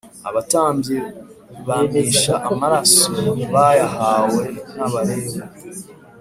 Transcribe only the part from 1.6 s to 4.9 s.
bamisha amaraso bayahawe n